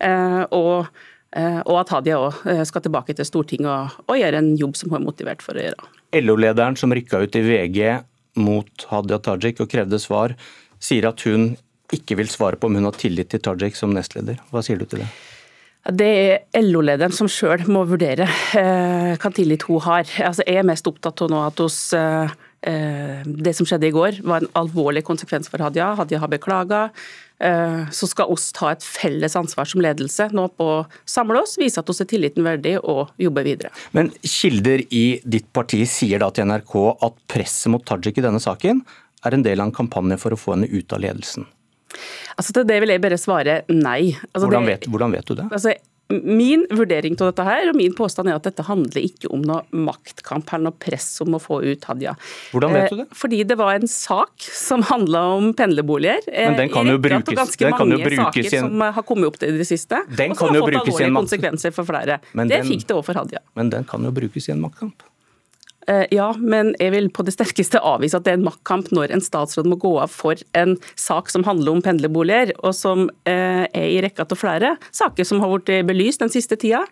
Eh, 0.02 0.44
og 0.54 0.86
og 1.64 1.80
at 1.80 1.92
Hadia 1.94 2.18
òg 2.20 2.44
eh, 2.50 2.62
skal 2.68 2.84
tilbake 2.84 3.16
til 3.16 3.26
Stortinget 3.28 3.70
og, 3.70 4.00
og, 4.06 4.16
gjøre 4.20 4.42
en 4.42 4.52
jobb 4.60 4.76
som 4.78 4.92
hun 4.92 5.00
er 5.00 5.06
motivert 5.06 5.44
for 5.44 5.56
å 5.56 5.66
gjøre. 5.66 5.90
LO-lederen 6.20 6.76
som 6.76 6.92
rykka 6.92 7.22
ut 7.24 7.38
i 7.38 7.44
VG 7.46 7.78
mot 8.42 8.86
Hadia 8.90 9.20
Tajik 9.22 9.62
og 9.64 9.70
krevde 9.72 10.00
svar, 10.00 10.36
sier 10.82 11.08
at 11.08 11.24
hun 11.28 11.54
ikke 11.92 12.16
vil 12.20 12.28
svare 12.32 12.56
på 12.60 12.68
om 12.68 12.76
hun 12.76 12.88
har 12.88 12.96
tillit 13.00 13.32
til 13.32 13.40
Tajik 13.44 13.76
som 13.78 13.92
nestleder. 13.96 14.40
Hva 14.52 14.64
sier 14.64 14.80
du 14.80 14.84
til 14.88 15.04
det? 15.04 15.08
Det 15.82 16.08
er 16.08 16.62
LO-lederen 16.62 17.14
som 17.16 17.26
sjøl 17.32 17.64
må 17.72 17.82
vurdere 17.90 18.28
eh, 18.60 19.16
hva 19.16 19.32
tillit 19.34 19.64
hun 19.66 19.82
har. 19.88 20.06
Altså, 20.22 20.44
jeg 20.46 20.60
er 20.60 20.68
mest 20.68 20.88
opptatt 20.88 21.24
av 21.24 21.32
nå 21.32 21.40
at 21.42 21.64
hos, 21.64 21.80
det 22.62 23.56
som 23.58 23.66
skjedde 23.66 23.88
i 23.88 23.94
går, 23.96 24.20
var 24.22 24.44
en 24.44 24.52
alvorlig 24.60 25.02
konsekvens 25.08 25.50
for 25.50 25.64
Hadia. 25.64 25.94
Hadia 25.98 26.20
har 26.22 26.30
beklaga. 26.30 26.84
Eh, 27.42 27.90
så 27.90 28.06
skal 28.06 28.30
oss 28.30 28.52
ta 28.54 28.70
et 28.70 28.84
felles 28.86 29.34
ansvar 29.38 29.66
som 29.66 29.82
ledelse 29.82 30.28
nå 30.30 30.44
på 30.54 30.66
å 30.76 30.82
samle 31.08 31.40
oss, 31.42 31.56
vise 31.58 31.80
at 31.82 31.88
oss 31.90 32.02
er 32.04 32.06
tilliten 32.10 32.46
verdig 32.46 32.76
og 32.78 33.10
jobbe 33.18 33.42
videre. 33.46 33.72
Men 33.96 34.12
kilder 34.22 34.84
i 34.94 35.06
ditt 35.24 35.48
parti 35.56 35.82
sier 35.90 36.22
da 36.22 36.30
til 36.30 36.46
NRK 36.46 36.76
at 36.92 37.18
presset 37.32 37.72
mot 37.74 37.82
Tajik 37.82 38.20
i 38.20 38.24
denne 38.24 38.42
saken 38.42 38.84
er 39.26 39.34
en 39.34 39.42
del 39.42 39.58
av 39.58 39.70
en 39.70 39.74
kampanje 39.74 40.20
for 40.22 40.34
å 40.34 40.38
få 40.38 40.54
henne 40.54 40.70
ut 40.70 40.94
av 40.94 41.02
ledelsen? 41.02 41.48
Altså 42.38 42.54
Til 42.54 42.64
det 42.68 42.78
vil 42.82 42.94
jeg 42.94 43.02
bare 43.02 43.18
svare 43.20 43.56
nei. 43.68 44.14
Altså 44.30 44.46
hvordan, 44.46 44.68
vet, 44.70 44.86
hvordan, 44.88 45.16
vet, 45.18 45.26
du 45.26 45.40
det? 45.42 45.48
Altså 45.50 45.74
Min 46.12 46.66
vurdering 46.70 47.14
av 47.20 47.30
dette 47.30 47.44
her, 47.46 47.68
og 47.70 47.76
min 47.78 47.94
påstand 47.96 48.28
er 48.28 48.36
at 48.36 48.44
dette 48.44 48.64
handler 48.66 49.00
ikke 49.00 49.30
om 49.32 49.44
noe 49.46 49.62
maktkamp 49.72 50.50
eller 50.52 50.66
noe 50.68 50.76
press 50.82 51.08
om 51.24 51.38
å 51.38 51.40
få 51.40 51.62
ut 51.64 51.86
Hadia. 51.88 52.12
Hvordan 52.52 52.74
vet 52.76 52.90
du 52.92 52.98
det? 53.00 53.06
Eh, 53.06 53.16
fordi 53.16 53.42
det 53.48 53.56
var 53.60 53.78
en 53.78 53.88
sak 53.88 54.44
som 54.44 54.84
handla 54.90 55.22
om 55.38 55.52
pendlerboliger. 55.56 56.26
Men 56.28 56.58
den 56.58 56.74
kan 56.74 56.90
jo 56.90 56.98
brukes, 57.00 57.36
ganske 57.38 57.64
den 57.64 57.78
kan 57.78 57.94
jo 57.94 58.00
brukes 58.02 58.50
saker 58.50 58.50
som 58.58 58.84
har 58.84 59.06
kommet 59.08 59.30
opp 59.30 59.40
i 59.46 59.54
det 59.56 59.68
siste. 59.68 60.02
Den 60.10 60.34
og 60.34 60.42
som 60.42 60.52
har 60.52 60.60
fått 60.66 60.82
alvorlige 60.82 61.14
konsekvenser 61.16 61.76
for 61.78 61.88
flere. 61.88 62.20
Den... 62.34 62.52
det 62.52 62.60
fikk 62.68 62.84
det 62.90 62.98
òg 62.98 63.06
for 63.08 63.22
Hadia. 63.22 63.40
Men 63.56 63.72
den 63.72 63.88
kan 63.88 64.04
jo 64.04 64.12
brukes 64.14 64.50
i 64.50 64.56
en 64.56 64.62
maktkamp? 64.66 65.06
Eh, 65.88 66.04
ja, 66.14 66.28
men 66.38 66.72
jeg 66.78 66.92
vil 66.94 67.08
på 67.10 67.24
det 67.26 67.34
sterkeste 67.34 67.80
avvise 67.82 68.18
at 68.18 68.26
det 68.26 68.34
er 68.34 68.38
en 68.38 68.46
maktkamp 68.46 68.92
når 68.94 69.14
en 69.14 69.24
statsråd 69.24 69.66
må 69.70 69.78
gå 69.82 69.92
av 70.02 70.12
for 70.14 70.38
en 70.58 70.76
sak 70.94 71.32
som 71.32 71.44
handler 71.46 71.74
om 71.74 71.82
pendlerboliger, 71.82 72.54
og 72.62 72.76
som 72.78 73.08
eh, 73.28 73.64
er 73.66 73.88
i 73.88 74.02
rekka 74.04 74.26
til 74.30 74.38
flere 74.38 74.76
saker 74.94 75.26
som 75.26 75.42
har 75.42 75.56
blitt 75.56 75.88
belyst 75.88 76.22
den 76.22 76.32
siste 76.32 76.58
tida, 76.60 76.84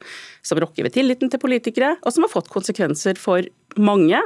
som 0.42 0.58
rokker 0.62 0.88
ved 0.88 0.96
tilliten 0.96 1.30
til 1.30 1.42
politikere, 1.42 1.96
og 2.02 2.14
som 2.14 2.26
har 2.26 2.34
fått 2.34 2.50
konsekvenser 2.50 3.20
for 3.20 3.46
mange, 3.78 4.24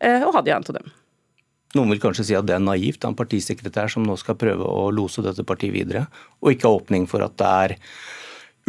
eh, 0.00 0.24
og 0.24 0.32
hadde 0.38 0.56
en 0.56 0.64
av 0.64 0.80
dem. 0.80 0.96
Noen 1.76 1.92
vil 1.92 2.00
kanskje 2.00 2.30
si 2.30 2.36
at 2.38 2.46
det 2.48 2.56
er 2.56 2.64
naivt 2.64 3.04
av 3.04 3.12
en 3.12 3.18
partisekretær 3.18 3.90
som 3.92 4.06
nå 4.06 4.16
skal 4.16 4.38
prøve 4.40 4.64
å 4.64 4.88
lose 4.94 5.24
dette 5.24 5.44
partiet 5.44 5.74
videre, 5.74 6.06
og 6.40 6.54
ikke 6.54 6.70
ha 6.70 6.80
åpning 6.80 7.04
for 7.10 7.26
at 7.26 7.36
det 7.36 7.52
er 7.66 7.78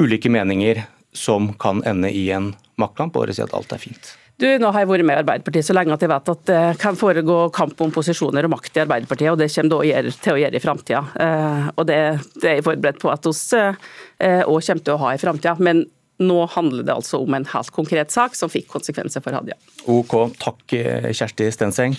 ulike 0.01 0.29
meninger 0.33 0.83
som 1.15 1.53
kan 1.57 1.79
ende 1.87 2.11
i 2.11 2.27
en 2.35 2.51
maktkamp, 2.77 3.15
og 3.15 3.23
bare 3.23 3.37
si 3.37 3.45
at 3.45 3.55
alt 3.55 3.71
er 3.71 3.81
fint. 3.81 4.17
Du, 4.37 4.45
nå 4.61 4.69
har 4.69 4.83
jeg 4.83 4.89
vært 4.91 5.05
med 5.07 5.17
i 5.17 5.21
Arbeiderpartiet 5.23 5.65
så 5.65 5.73
lenge 5.73 5.95
at 5.95 6.03
jeg 6.03 6.11
vet 6.11 6.27
at 6.29 6.41
det 6.45 6.61
kan 6.81 6.97
foregå 6.97 7.37
kamp 7.55 7.79
om 7.81 7.93
posisjoner 7.93 8.45
og 8.45 8.51
makt 8.53 8.75
i 8.77 8.83
Arbeiderpartiet, 8.83 9.31
og 9.33 9.39
det 9.41 9.47
kommer 9.49 9.87
det 9.89 10.13
til 10.21 10.35
å 10.35 10.41
gjøre 10.43 10.59
i 10.59 10.61
framtida. 10.61 10.99
Eh, 11.25 11.63
og 11.73 11.87
det, 11.89 11.97
det, 12.35 12.43
er 12.43 12.59
jeg 12.59 12.67
forberedt 12.67 13.01
på 13.01 13.09
at 13.09 13.25
vi 13.25 13.33
òg 13.33 13.79
eh, 14.21 14.43
kommer 14.45 14.83
til 14.85 14.93
å 14.93 14.99
ha 15.01 15.13
i 15.15 15.21
framtida. 15.23 15.55
Men 15.57 15.81
nå 16.21 16.37
handler 16.53 16.85
det 16.85 16.93
altså 16.93 17.23
om 17.23 17.33
en 17.33 17.49
helt 17.49 17.73
konkret 17.73 18.13
sak 18.13 18.37
som 18.37 18.53
fikk 18.53 18.69
konsekvenser 18.75 19.25
for 19.25 19.33
Hadia. 19.33 19.57
Ok, 19.89 20.13
takk 20.37 20.77
Kjersti 21.17 21.49
Stenseng. 21.53 21.97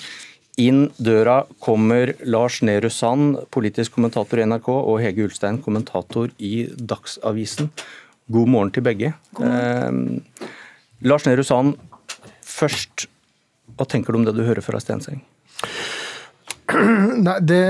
Inn 0.63 0.89
døra 0.99 1.41
kommer 1.63 2.15
Lars 2.27 2.61
Nehru 2.67 2.91
Sand, 2.91 3.43
politisk 3.55 3.99
kommentator 3.99 4.39
i 4.39 4.47
NRK, 4.47 4.71
og 4.75 5.03
Hege 5.03 5.27
Ulstein, 5.27 5.59
kommentator 5.63 6.31
i 6.39 6.69
Dagsavisen. 6.71 7.71
God 8.31 8.55
morgen 8.55 8.75
til 8.75 8.87
begge. 8.87 9.15
Eh, 9.43 10.49
Lars 11.07 11.27
Nehru 11.27 11.47
Sand, 11.47 11.79
Først, 12.59 13.07
hva 13.79 13.87
tenker 13.87 14.13
du 14.13 14.21
om 14.21 14.27
det 14.27 14.35
du 14.35 14.43
hører 14.47 14.65
fra 14.65 14.81
Stenseng? 14.83 15.21
Nei, 17.27 17.39
det 17.47 17.63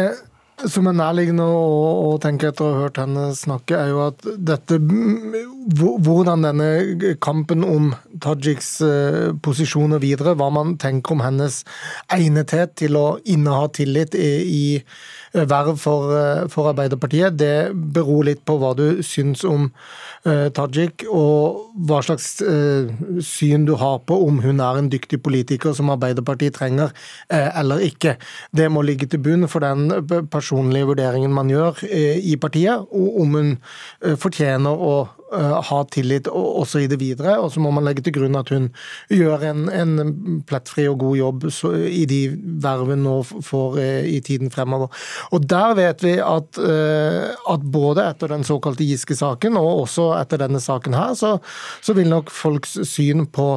som 0.67 0.89
er 0.91 0.97
nærliggende 0.99 1.45
å, 1.45 2.17
tenke 2.23 2.49
etter 2.51 2.67
å 2.67 2.73
ha 2.73 2.83
hørt 2.87 2.99
henne 2.99 3.29
snakke, 3.39 3.77
er 3.79 3.93
jo 3.93 4.03
at 4.09 4.27
dette 4.39 4.81
Hvordan 5.69 6.47
denne 6.47 7.15
kampen 7.21 7.61
om 7.67 7.91
Tajiks 8.25 8.71
eh, 8.87 9.27
posisjoner 9.45 10.01
videre, 10.01 10.33
hva 10.39 10.49
man 10.55 10.79
tenker 10.81 11.13
om 11.13 11.21
hennes 11.21 11.61
egnethet 12.15 12.73
til 12.81 12.97
å 12.97 13.07
inneha 13.29 13.69
tillit 13.77 14.17
i, 14.17 14.31
i 14.49 14.65
verv 15.33 15.77
for, 15.77 16.17
eh, 16.17 16.49
for, 16.49 16.69
Arbeiderpartiet, 16.69 17.37
det 17.39 17.71
beror 17.75 18.25
litt 18.25 18.45
på 18.49 18.59
hva 18.59 18.75
du 18.77 19.03
syns 19.03 19.45
om 19.45 19.69
uh, 20.27 20.49
Tajik, 20.55 21.05
og 21.09 21.75
hva 21.89 22.01
slags 22.05 22.41
uh, 22.43 22.89
syn 23.25 23.67
du 23.69 23.75
har 23.81 24.01
på 24.09 24.17
om 24.27 24.41
hun 24.45 24.61
er 24.61 24.81
en 24.81 24.91
dyktig 24.91 25.21
politiker 25.23 25.77
som 25.77 25.93
Arbeiderpartiet 25.95 26.57
trenger 26.59 26.93
uh, 27.33 27.51
eller 27.59 27.85
ikke. 27.85 28.17
Det 28.53 28.69
må 28.73 28.83
ligge 28.83 29.09
til 29.09 29.23
bunn 29.23 29.49
for 29.49 29.65
den 29.65 29.89
personlige 30.49 30.89
vurderingen 30.89 31.35
man 31.35 31.51
gjør 31.53 31.85
i 31.85 32.37
partiet, 32.41 32.87
og 32.89 33.21
om 33.21 33.35
hun 33.37 33.51
fortjener 34.17 34.73
å 34.73 34.95
ha 35.31 35.81
tillit 35.93 36.29
også 36.31 36.83
i 36.85 36.89
det 36.91 37.01
videre. 37.01 37.37
Og 37.43 37.53
så 37.53 37.63
må 37.63 37.73
man 37.75 37.87
legge 37.87 38.05
til 38.07 38.15
grunn 38.17 38.39
at 38.39 38.53
hun 38.55 38.71
gjør 39.13 39.45
en, 39.51 39.67
en 39.69 40.41
plettfri 40.49 40.87
og 40.91 41.01
god 41.03 41.19
jobb 41.19 41.49
i 41.89 42.05
de 42.09 42.23
hun 42.79 43.05
nå 43.05 43.17
får 43.45 43.79
i 44.09 44.19
tiden 44.25 44.53
fremover. 44.55 44.89
Og 45.35 45.45
der 45.49 45.75
vet 45.79 46.05
vi 46.05 46.15
at, 46.23 46.59
at 46.59 47.69
både 47.75 48.07
etter 48.09 48.33
den 48.33 48.47
såkalte 48.47 48.87
Giske-saken 48.87 49.59
og 49.61 49.85
også 49.85 50.11
etter 50.19 50.41
denne 50.45 50.61
saken 50.63 50.97
her, 50.97 51.15
så, 51.19 51.37
så 51.85 51.97
vil 51.97 52.11
nok 52.11 52.33
folks 52.33 52.79
syn 52.89 53.27
på 53.33 53.51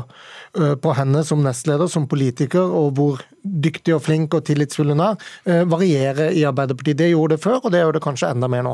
Eh, 0.57 0.75
på 0.75 0.91
henne 0.97 1.23
som 1.23 1.39
nestleder, 1.45 1.87
som 1.87 2.09
politiker, 2.11 2.67
og 2.75 2.97
hvor 2.97 3.21
dyktig 3.41 3.93
og 3.95 4.01
flink 4.03 4.33
og 4.35 4.43
tillitsfull 4.49 4.91
hun 4.91 5.01
er, 5.01 5.29
variere 5.71 6.27
i 6.35 6.43
Arbeiderpartiet. 6.45 6.99
Det 6.99 7.07
gjorde 7.09 7.37
det 7.37 7.43
før, 7.45 7.61
og 7.63 7.71
det 7.71 7.79
gjør 7.81 7.95
det 7.95 8.01
kanskje 8.03 8.33
enda 8.35 8.49
mer 8.51 8.65
nå. 8.67 8.73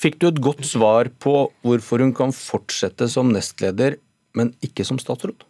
Fikk 0.00 0.16
du 0.18 0.26
et 0.30 0.40
godt 0.42 0.64
svar 0.66 1.10
på 1.22 1.34
hvorfor 1.62 2.02
hun 2.02 2.14
kan 2.16 2.32
fortsette 2.38 3.08
som 3.12 3.32
nestleder, 3.34 3.98
men 4.38 4.54
ikke 4.64 4.86
som 4.86 5.00
statsråd? 5.02 5.44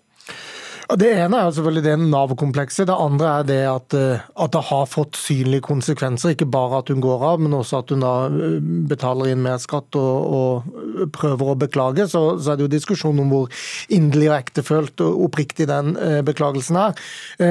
Det 0.89 1.09
ene 1.21 1.37
er 1.37 1.51
selvfølgelig 1.53 1.83
det 1.85 1.95
Nav-komplekset. 2.01 2.87
Det 2.89 2.95
andre 2.97 3.27
er 3.29 3.43
det 3.45 3.57
at, 3.69 3.95
eh, 3.95 4.21
at, 4.41 4.53
det 4.55 4.63
har 4.71 4.87
fått 4.89 5.19
synlige 5.21 5.67
konsekvenser. 5.67 6.33
Ikke 6.33 6.47
bare 6.49 6.79
at 6.79 6.89
hun 6.89 7.03
går 7.05 7.25
av, 7.29 7.43
men 7.45 7.53
også 7.53 7.83
at 7.83 7.93
hun 7.93 8.01
da 8.01 8.13
eh, 8.33 8.55
betaler 8.89 9.35
inn 9.35 9.43
mer 9.45 9.59
skatt 9.61 9.99
og, 10.01 10.33
og 10.39 11.11
prøver 11.13 11.51
å 11.53 11.59
beklage. 11.61 12.07
Så, 12.09 12.23
så, 12.41 12.55
er 12.55 12.57
det 12.57 12.65
jo 12.65 12.71
diskusjon 12.73 13.21
om 13.21 13.29
hvor 13.35 13.53
inderlig 13.93 14.31
og 14.31 14.39
ektefølt 14.39 15.05
og 15.05 15.27
oppriktig 15.27 15.67
den 15.69 15.93
eh, 16.01 16.23
beklagelsen 16.25 16.81
er. 16.81 16.97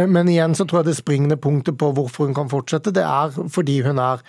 Men 0.10 0.34
igjen 0.34 0.58
så 0.58 0.66
tror 0.66 0.82
jeg 0.82 0.90
det 0.90 0.98
springende 0.98 1.38
punktet 1.38 1.78
på 1.78 1.92
hvorfor 1.94 2.26
hun 2.26 2.36
kan 2.36 2.50
fortsette, 2.50 2.92
det 2.96 3.06
er 3.06 3.32
fordi 3.54 3.78
hun 3.86 4.02
er 4.02 4.24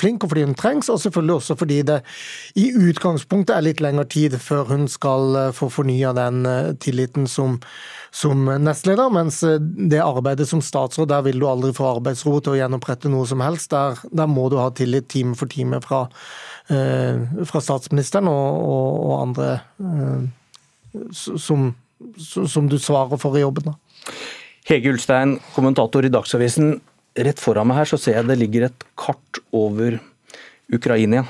flink 0.00 0.24
og 0.24 0.32
fordi 0.32 0.46
hun 0.46 0.56
trengs, 0.58 0.88
og 0.88 1.00
selvfølgelig 1.02 1.34
også 1.36 1.56
fordi 1.60 1.78
det 1.86 2.00
i 2.58 2.70
utgangspunktet 2.72 3.54
er 3.56 3.66
litt 3.66 3.82
lengre 3.84 4.06
tid 4.08 4.38
før 4.42 4.72
hun 4.72 4.88
skal 4.90 5.52
få 5.54 5.68
fornya 5.72 6.14
den 6.16 6.42
tilliten 6.82 7.28
som 7.30 7.60
som 8.10 8.37
nestleder, 8.46 9.10
mens 9.12 9.40
eh, 9.46 9.58
det 9.60 10.00
arbeidet 10.04 10.48
som 10.48 10.62
statsråd, 10.64 11.08
der 11.10 11.24
vil 11.26 11.40
du 11.40 11.46
aldri 11.48 11.72
få 11.76 11.88
arbeidsro 11.96 12.38
til 12.40 12.54
å 12.54 12.58
gjenopprette 12.60 13.10
noe 13.12 13.26
som 13.28 13.42
helst. 13.44 13.70
Der, 13.74 13.98
der 14.10 14.30
må 14.30 14.48
du 14.52 14.58
ha 14.60 14.68
tillit 14.74 15.08
time 15.12 15.36
for 15.38 15.50
time 15.50 15.80
fra, 15.84 16.04
eh, 16.72 17.20
fra 17.48 17.62
statsministeren 17.64 18.30
og, 18.30 18.60
og, 18.68 19.00
og 19.08 19.14
andre 19.22 19.50
eh, 19.82 21.10
som, 21.12 21.72
som, 22.18 22.70
du 22.70 22.78
svarer 22.80 23.20
for 23.20 23.36
i 23.36 23.42
jobben. 23.44 23.74
Hege 24.68 24.94
Ulstein, 24.94 25.36
kommentator 25.56 26.06
i 26.06 26.12
Dagsavisen. 26.12 26.78
Rett 27.18 27.42
foran 27.42 27.68
meg 27.70 27.82
her 27.82 27.90
så 27.90 27.98
ser 28.00 28.20
jeg 28.20 28.28
det 28.28 28.38
ligger 28.38 28.68
et 28.68 28.88
kart 28.98 29.42
over 29.56 29.98
Ukraina. 30.72 31.24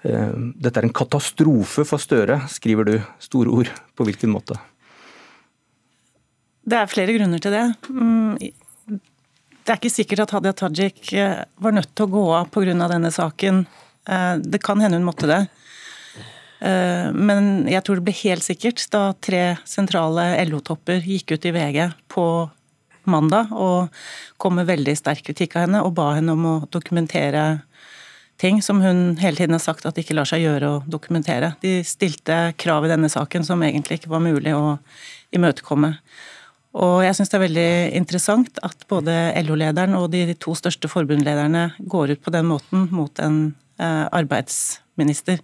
Dette 0.00 0.80
er 0.80 0.86
en 0.86 0.94
katastrofe 0.96 1.84
for 1.88 2.00
Støre, 2.00 2.38
skriver 2.52 2.88
du. 2.88 2.94
Store 3.20 3.52
ord. 3.52 3.72
På 3.96 4.06
hvilken 4.06 4.32
måte? 4.32 4.56
Det 6.70 6.78
er 6.78 6.90
flere 6.90 7.14
grunner 7.16 7.42
til 7.42 7.54
det. 7.54 7.64
Mm, 7.90 8.36
det 8.38 9.72
er 9.72 9.78
ikke 9.78 9.92
sikkert 9.92 10.24
at 10.24 10.34
Hadia 10.36 10.52
Tajik 10.56 11.12
eh, 11.18 11.42
var 11.62 11.74
nødt 11.74 11.90
til 11.94 12.06
å 12.06 12.12
gå 12.12 12.26
av 12.36 12.50
pga. 12.54 12.74
denne 12.92 13.10
saken. 13.10 13.64
Eh, 14.06 14.36
det 14.38 14.62
kan 14.62 14.80
hende 14.80 15.00
hun 15.00 15.08
måtte 15.08 15.28
det. 15.30 15.40
Eh, 16.60 17.10
men 17.12 17.66
jeg 17.70 17.82
tror 17.82 17.98
det 17.98 18.06
ble 18.06 18.16
helt 18.22 18.44
sikkert 18.44 18.86
da 18.92 19.02
tre 19.16 19.56
sentrale 19.64 20.32
LO-topper 20.46 21.00
gikk 21.00 21.34
ut 21.34 21.46
i 21.48 21.54
VG 21.56 21.90
på 22.12 22.26
mandag 23.10 23.50
og 23.56 23.88
kom 24.38 24.58
med 24.60 24.68
veldig 24.68 24.94
sterk 24.98 25.24
kritikk 25.26 25.56
av 25.56 25.64
henne 25.64 25.82
og 25.82 25.94
ba 25.96 26.12
henne 26.18 26.36
om 26.36 26.46
å 26.46 26.56
dokumentere 26.70 27.62
ting 28.40 28.60
som 28.62 28.80
hun 28.84 29.16
hele 29.20 29.36
tiden 29.36 29.56
har 29.56 29.62
sagt 29.62 29.86
at 29.88 29.96
det 29.96 30.04
ikke 30.04 30.16
lar 30.16 30.28
seg 30.28 30.44
gjøre 30.44 30.68
å 30.68 30.82
dokumentere. 30.88 31.54
De 31.64 31.80
stilte 31.84 32.52
krav 32.60 32.86
i 32.86 32.92
denne 32.92 33.10
saken 33.12 33.44
som 33.44 33.64
egentlig 33.64 34.00
ikke 34.00 34.12
var 34.12 34.22
mulig 34.24 34.54
å 34.56 34.78
imøtekomme. 35.36 35.94
Og 36.78 37.00
jeg 37.02 37.16
syns 37.18 37.32
det 37.32 37.38
er 37.38 37.46
veldig 37.48 37.70
interessant 37.98 38.60
at 38.66 38.84
både 38.90 39.14
LO-lederen 39.42 39.96
og 39.98 40.12
de 40.12 40.36
to 40.38 40.54
største 40.58 40.90
forbundlederne 40.90 41.72
går 41.90 42.14
ut 42.14 42.22
på 42.22 42.34
den 42.34 42.46
måten 42.46 42.86
mot 42.94 43.22
en 43.24 43.40
eh, 43.80 44.06
arbeidsminister. 44.06 45.42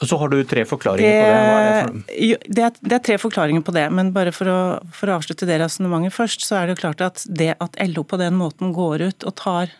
Og 0.00 0.08
så 0.08 0.16
har 0.20 0.30
du 0.32 0.38
tre 0.48 0.64
forklaringer 0.68 1.08
det, 1.08 1.16
på 1.20 1.28
det. 1.28 1.40
Er 1.40 1.64
det, 1.64 1.80
for? 1.80 2.52
Det, 2.56 2.62
er, 2.64 2.76
det 2.80 2.96
er 2.96 3.02
tre 3.08 3.16
forklaringer 3.20 3.64
på 3.64 3.74
det, 3.76 3.86
men 3.92 4.12
bare 4.16 4.32
for 4.32 4.48
å, 4.48 4.60
for 4.96 5.12
å 5.12 5.18
avslutte 5.18 5.48
det 5.48 5.58
resonnementet 5.60 6.16
først, 6.16 6.44
så 6.44 6.56
er 6.56 6.68
det 6.68 6.76
jo 6.76 6.82
klart 6.86 7.04
at 7.04 7.24
det 7.28 7.52
at 7.60 7.76
LO 7.92 8.04
på 8.08 8.20
den 8.20 8.36
måten 8.40 8.72
går 8.76 9.08
ut 9.10 9.28
og 9.28 9.36
tar 9.40 9.72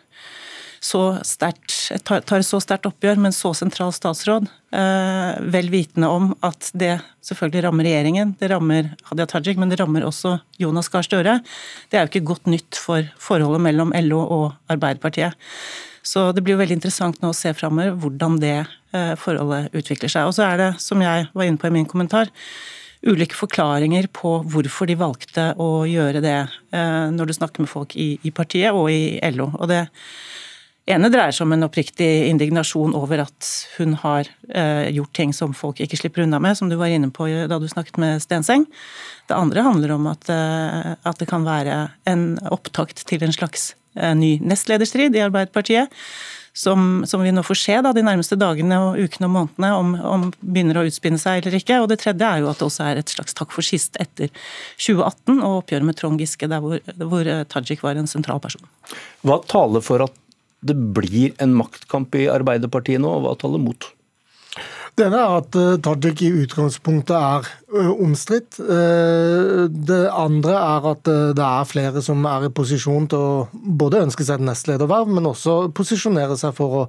så 0.81 1.01
sterkt, 1.21 1.75
tar 2.09 2.41
så 2.41 2.57
sterkt 2.61 2.87
oppgjør 2.89 3.19
med 3.21 3.29
en 3.29 3.35
så 3.35 3.51
sentral 3.53 3.91
statsråd, 3.93 4.47
eh, 4.73 5.35
vel 5.53 5.69
vitende 5.69 6.09
om 6.09 6.31
at 6.41 6.71
det 6.73 6.95
selvfølgelig 7.21 7.63
rammer 7.67 7.85
regjeringen, 7.85 8.33
det 8.39 8.49
rammer 8.49 8.89
Hadia 9.11 9.27
Tajik, 9.29 9.61
men 9.61 9.69
det 9.69 9.77
rammer 9.77 10.07
også 10.07 10.39
Jonas 10.57 10.89
Gahr 10.89 11.05
Støre. 11.05 11.37
Det 11.91 11.99
er 11.99 12.07
jo 12.07 12.09
ikke 12.09 12.31
godt 12.31 12.49
nytt 12.49 12.81
for 12.81 13.05
forholdet 13.21 13.61
mellom 13.61 13.93
LO 14.07 14.23
og 14.25 14.73
Arbeiderpartiet. 14.73 15.37
Så 16.01 16.31
det 16.33 16.41
blir 16.41 16.57
jo 16.57 16.63
veldig 16.63 16.79
interessant 16.79 17.21
nå 17.21 17.29
å 17.29 17.37
se 17.37 17.53
framover 17.53 17.93
hvordan 18.01 18.41
det 18.41 18.57
eh, 18.57 19.13
forholdet 19.21 19.69
utvikler 19.77 20.09
seg. 20.09 20.25
Og 20.25 20.33
så 20.33 20.49
er 20.49 20.57
det, 20.63 20.71
som 20.81 21.05
jeg 21.05 21.29
var 21.29 21.45
inne 21.45 21.61
på 21.61 21.69
i 21.69 21.75
min 21.77 21.85
kommentar, 21.85 22.33
ulike 23.05 23.37
forklaringer 23.37 24.09
på 24.13 24.39
hvorfor 24.49 24.89
de 24.89 24.97
valgte 24.97 25.51
å 25.61 25.85
gjøre 25.85 26.25
det 26.25 26.39
eh, 26.41 27.07
når 27.13 27.29
du 27.29 27.37
snakker 27.37 27.61
med 27.61 27.69
folk 27.69 27.93
i 27.93 28.33
partiet 28.33 28.73
og 28.73 28.89
i 28.89 29.21
LO. 29.29 29.51
Og 29.61 29.69
det 29.69 29.85
ene 30.93 31.09
dreier 31.11 31.35
seg 31.35 31.47
om 31.47 31.55
en 31.55 31.65
oppriktig 31.67 32.09
indignasjon 32.29 32.95
over 32.97 33.23
at 33.25 33.49
hun 33.77 33.95
har 34.03 34.29
eh, 34.49 34.89
gjort 34.95 35.13
ting 35.17 35.33
som 35.35 35.55
folk 35.57 35.81
ikke 35.83 35.99
slipper 35.99 36.25
unna 36.25 36.39
med, 36.43 36.57
som 36.57 36.69
du 36.71 36.77
var 36.79 36.91
inne 36.93 37.11
på 37.13 37.27
da 37.49 37.59
du 37.59 37.67
snakket 37.71 37.99
med 38.01 38.23
Stenseng. 38.23 38.67
Det 39.27 39.37
andre 39.37 39.65
handler 39.65 39.95
om 39.97 40.09
at, 40.11 40.29
eh, 40.29 40.93
at 40.95 41.21
det 41.21 41.29
kan 41.31 41.47
være 41.47 41.83
en 42.09 42.35
opptakt 42.51 43.05
til 43.09 43.23
en 43.25 43.35
slags 43.35 43.73
eh, 43.95 44.13
ny 44.17 44.37
nestlederstrid 44.43 45.15
i 45.15 45.25
Arbeiderpartiet. 45.25 45.91
Som, 46.53 47.05
som, 47.07 47.21
vi 47.23 47.31
nå 47.31 47.45
får 47.47 47.55
se 47.55 47.75
da, 47.79 47.93
de 47.95 48.01
nærmeste 48.03 48.35
dagene 48.35 48.75
og 48.83 48.97
ukene 48.99 49.29
og 49.29 49.31
månedene, 49.31 49.69
om, 49.71 49.93
om 49.95 50.25
begynner 50.43 50.81
å 50.81 50.83
utspinne 50.83 51.19
seg 51.21 51.39
eller 51.39 51.55
ikke. 51.61 51.77
Og 51.79 51.87
det 51.87 52.01
tredje 52.01 52.27
er 52.27 52.41
jo 52.43 52.49
at 52.51 52.59
det 52.59 52.65
også 52.67 52.89
er 52.89 52.99
et 52.99 53.13
slags 53.13 53.37
takk 53.37 53.55
for 53.55 53.63
sist 53.63 53.95
etter 54.03 54.27
2018 54.75 55.37
og 55.37 55.61
oppgjøret 55.61 55.87
med 55.87 55.99
Trond 56.01 56.19
Giske, 56.19 56.51
der 56.51 56.59
hvor, 56.63 56.81
hvor 56.99 57.29
eh, 57.31 57.45
Tajik 57.47 57.85
var 57.85 57.95
en 57.95 58.11
sentral 58.11 58.43
person. 58.43 58.67
Hva 59.23 59.39
taler 59.47 59.85
for 59.85 60.03
at 60.03 60.17
det 60.61 60.77
blir 60.95 61.33
en 61.41 61.55
maktkamp 61.57 62.15
i 62.19 62.27
Arbeiderpartiet 62.31 63.01
nå, 63.01 63.09
og 63.17 63.25
hva 63.25 63.35
taler 63.39 63.61
mot? 63.61 63.89
Det 64.91 65.05
ene 65.07 65.19
er 65.23 65.33
at 65.39 65.55
eh, 65.55 65.77
Tajik 65.79 66.21
i 66.25 66.31
utgangspunktet 66.43 67.13
er 67.15 67.47
eh, 67.79 67.91
omstridt. 68.03 68.59
Eh, 68.59 69.63
det 69.71 70.01
andre 70.11 70.57
er 70.59 70.87
at 70.91 71.11
det 71.37 71.45
er 71.45 71.69
flere 71.69 72.03
som 72.03 72.25
er 72.27 72.49
i 72.49 72.51
posisjon 72.53 73.07
til 73.11 73.23
å 73.23 73.63
både 73.79 74.03
ønske 74.05 74.27
seg 74.27 74.41
et 74.41 74.49
nestlederverv, 74.49 75.13
men 75.15 75.29
også 75.31 75.71
posisjonere 75.77 76.35
seg 76.39 76.53
for 76.57 76.81
å 76.81 76.83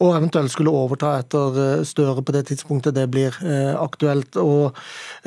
og 0.00 0.16
eventuelt 0.16 0.52
skulle 0.52 0.72
overta 0.72 1.16
etter 1.20 1.58
eh, 1.62 1.84
Støre 1.86 2.22
på 2.24 2.34
det 2.34 2.46
tidspunktet 2.48 2.96
det 2.96 3.08
blir 3.12 3.36
eh, 3.44 3.72
aktuelt. 3.76 4.36
Og 4.40 4.78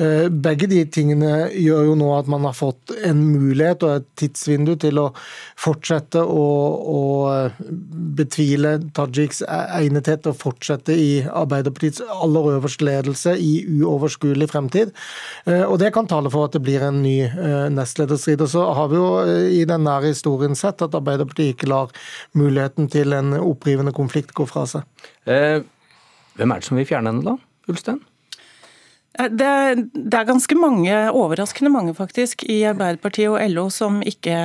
eh, 0.02 0.26
Begge 0.32 0.68
de 0.70 0.82
tingene 0.90 1.48
gjør 1.52 1.90
jo 1.90 1.96
nå 2.00 2.10
at 2.16 2.30
man 2.30 2.46
har 2.48 2.56
fått 2.56 2.92
en 3.06 3.22
mulighet 3.30 3.84
og 3.86 4.00
et 4.00 4.08
tidsvindu 4.18 4.74
til 4.82 5.00
å 5.00 5.06
fortsette 5.60 6.22
å, 6.22 6.46
å 6.96 7.00
betvile 8.16 8.76
Tajiks 8.96 9.42
egnethet 9.46 10.24
til 10.24 10.32
og 10.32 10.40
fortsette 10.40 10.96
i 10.96 11.10
Arbeiderpartiets 11.26 12.02
aller 12.12 12.50
øverste 12.56 12.86
ledelse 12.86 13.36
i 13.40 13.52
uoverskuelig 13.80 14.48
fremtid. 14.50 14.92
Og 15.46 15.76
Det 15.80 15.92
kan 15.94 16.08
tale 16.08 16.30
for 16.32 16.48
at 16.48 16.56
det 16.56 16.62
blir 16.64 16.84
en 16.84 17.02
ny 17.04 17.28
nestlederstrid. 17.72 18.42
Og 18.44 18.50
så 18.52 18.64
har 18.76 18.90
vi 18.92 18.98
jo 18.98 19.08
i 19.60 19.64
den 19.68 19.84
nære 19.86 20.12
historien 20.12 20.56
sett 20.58 20.82
at 20.84 20.96
Arbeiderpartiet 20.96 21.54
ikke 21.54 21.70
lar 21.70 21.92
muligheten 22.38 22.90
til 22.92 23.16
en 23.16 23.36
opprivende 23.38 23.94
konflikt 23.96 24.34
gå 24.36 24.46
fra 24.48 24.65
seg. 24.70 25.08
Eh, 25.26 25.62
hvem 26.36 26.52
er 26.52 26.60
det 26.60 26.68
som 26.68 26.78
vil 26.78 26.88
fjerne 26.88 27.12
henne, 27.12 27.24
da? 27.24 27.36
Ulstein? 27.70 28.00
Eh, 29.18 29.30
det, 29.32 29.50
det, 29.94 30.14
er 30.14 30.28
ganske 30.28 30.58
mange, 30.58 30.94
overraskende 31.10 31.72
mange 31.72 31.94
faktisk, 31.96 32.44
i 32.44 32.62
Arbeiderpartiet 32.68 33.32
og 33.32 33.40
LO 33.52 33.68
som 33.72 34.00
ikke 34.04 34.36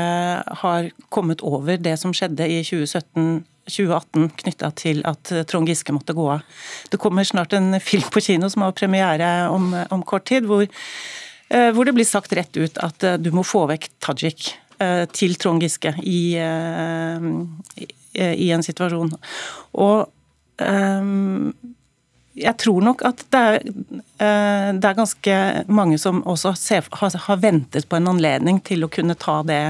har 0.63 0.92
kommet 1.13 1.44
over 1.46 1.80
det 1.82 1.98
som 2.01 2.16
skjedde 2.16 2.50
i 2.50 2.62
2017 2.66 3.48
2018 3.72 4.32
knytta 4.42 4.72
til 4.74 5.04
at 5.06 5.30
Trond 5.48 5.70
Giske 5.70 5.94
måtte 5.94 6.16
gå 6.18 6.24
av. 6.34 6.42
Det 6.90 6.98
kommer 7.00 7.24
snart 7.24 7.54
en 7.54 7.78
film 7.80 8.08
på 8.12 8.24
kino 8.25 8.50
som 8.50 8.66
har 8.66 8.74
premiere 8.75 9.28
om, 9.54 9.70
om 9.94 10.01
kort 10.04 10.25
tid, 10.28 10.48
hvor, 10.50 10.66
eh, 10.66 11.70
hvor, 11.70 11.86
det 11.86 11.94
blir 11.96 12.10
sagt 12.10 12.34
rett 12.36 12.58
ut 12.58 12.82
at 12.82 13.06
du 13.22 13.30
må 13.32 13.46
få 13.48 13.68
vekk 13.72 13.92
Tajik 14.01 14.50
til 15.13 15.36
Trond 15.38 15.62
Giske 15.62 15.92
i, 16.10 16.34
i, 18.13 18.32
i 18.48 18.50
en 18.56 18.63
situasjon. 18.65 19.13
Og 19.80 20.08
um, 20.62 21.51
jeg 22.41 22.56
tror 22.63 22.84
nok 22.86 23.03
at 23.08 23.24
det 23.34 23.41
er, 23.41 23.60
uh, 23.62 24.70
det 24.77 24.88
er, 24.88 24.98
ganske 24.98 25.38
mange 25.68 26.00
som 26.01 26.24
også 26.24 26.53
ser, 26.60 26.88
har, 27.01 27.18
har, 27.27 27.41
ventet 27.44 27.89
på 27.89 28.00
en 28.00 28.12
anledning 28.13 28.62
til 28.63 28.86
å 28.86 28.91
kunne 28.91 29.18
ta 29.20 29.41
det 29.48 29.62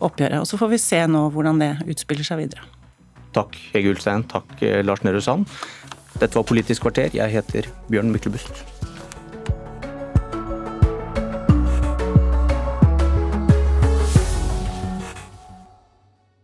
oppgjøret. 0.00 0.40
Og 0.40 0.48
Så 0.48 0.60
får 0.60 0.74
vi 0.74 0.82
se 0.82 1.04
nå 1.06 1.26
hvordan 1.34 1.60
det 1.62 1.74
utspiller 1.86 2.26
seg 2.26 2.44
videre. 2.44 2.66
Takk 3.36 3.54
Hege 3.74 3.92
Ulstein, 3.92 4.24
takk 4.26 4.56
eh, 4.66 4.80
Lars 4.82 5.04
Nehru 5.06 5.20
Sand. 5.22 5.46
Dette 6.18 6.34
var 6.34 6.48
Politisk 6.48 6.88
kvarter. 6.88 7.12
Jeg 7.14 7.30
heter 7.36 7.70
Bjørn 7.92 8.10
Myklebust. 8.10 8.79